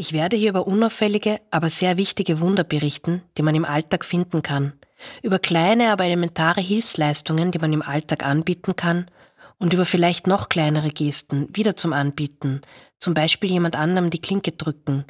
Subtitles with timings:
[0.00, 4.42] Ich werde hier über unauffällige, aber sehr wichtige Wunder berichten, die man im Alltag finden
[4.42, 4.74] kann.
[5.22, 9.10] Über kleine, aber elementare Hilfsleistungen, die man im Alltag anbieten kann.
[9.58, 12.60] Und über vielleicht noch kleinere Gesten, wieder zum Anbieten.
[13.00, 15.04] Zum Beispiel jemand anderem die Klinke drücken.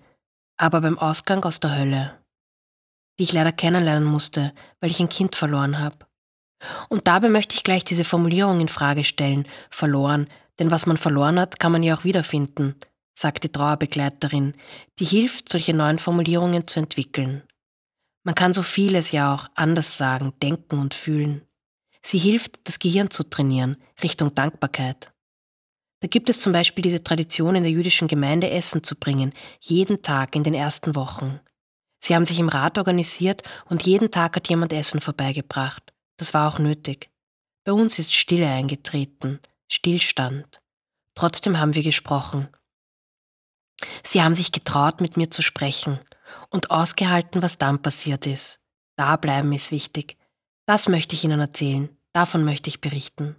[0.57, 2.15] Aber beim Ausgang aus der Hölle.
[3.19, 5.99] Die ich leider kennenlernen musste, weil ich ein Kind verloren habe.
[6.89, 9.47] Und dabei möchte ich gleich diese Formulierung in Frage stellen.
[9.69, 10.29] Verloren.
[10.59, 12.75] Denn was man verloren hat, kann man ja auch wiederfinden
[13.19, 14.55] sagt die Trauerbegleiterin,
[15.01, 17.43] die hilft, solche neuen Formulierungen zu entwickeln.
[18.23, 21.43] Man kann so vieles ja auch anders sagen, denken und fühlen.
[22.01, 25.13] Sie hilft, das Gehirn zu trainieren, Richtung Dankbarkeit.
[26.01, 30.01] Da gibt es zum Beispiel diese Tradition in der jüdischen Gemeinde Essen zu bringen, jeden
[30.03, 31.41] Tag in den ersten Wochen.
[31.99, 35.93] Sie haben sich im Rat organisiert und jeden Tag hat jemand Essen vorbeigebracht.
[36.19, 37.11] Das war auch nötig.
[37.65, 40.61] Bei uns ist Stille eingetreten, Stillstand.
[41.17, 42.49] Trotzdem haben wir gesprochen,
[44.03, 45.99] Sie haben sich getraut, mit mir zu sprechen
[46.51, 48.61] und ausgehalten, was dann passiert ist.
[48.97, 50.17] Da bleiben ist wichtig.
[50.67, 53.37] Das möchte ich Ihnen erzählen, davon möchte ich berichten.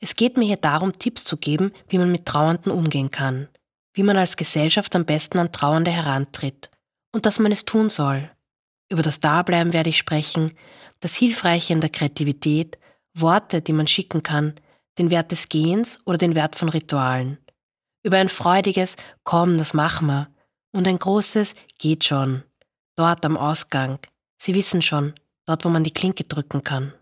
[0.00, 3.48] Es geht mir hier darum, Tipps zu geben, wie man mit Trauernden umgehen kann,
[3.94, 6.70] wie man als Gesellschaft am besten an Trauernde herantritt
[7.12, 8.30] und dass man es tun soll.
[8.88, 10.52] Über das Dableiben werde ich sprechen,
[11.00, 12.78] das Hilfreiche in der Kreativität,
[13.14, 14.54] Worte, die man schicken kann,
[14.98, 17.38] den Wert des Gehens oder den Wert von Ritualen
[18.06, 20.28] über ein freudiges Komm, das machen wir
[20.72, 22.44] und ein großes Geht schon,
[22.94, 23.98] dort am Ausgang.
[24.40, 25.12] Sie wissen schon,
[25.44, 26.92] dort wo man die Klinke drücken kann.